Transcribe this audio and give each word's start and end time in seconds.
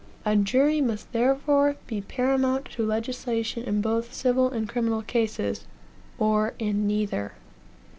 A 0.25 0.35
jury 0.35 0.81
must 0.81 1.11
therefore 1.11 1.75
be 1.85 2.01
paramount 2.01 2.65
to 2.71 2.83
legislation 2.83 3.61
in 3.65 3.81
both 3.81 4.15
civil 4.15 4.49
and 4.49 4.67
criminal 4.67 5.03
cases, 5.03 5.65
or 6.17 6.55
in 6.57 6.87
neither. 6.87 7.33